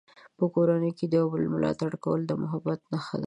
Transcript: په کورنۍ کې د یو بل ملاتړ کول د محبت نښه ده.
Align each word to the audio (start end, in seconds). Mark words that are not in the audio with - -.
په 0.37 0.45
کورنۍ 0.53 0.91
کې 0.97 1.05
د 1.07 1.13
یو 1.19 1.27
بل 1.33 1.43
ملاتړ 1.55 1.91
کول 2.03 2.21
د 2.27 2.31
محبت 2.41 2.79
نښه 2.93 3.15
ده. 3.17 3.19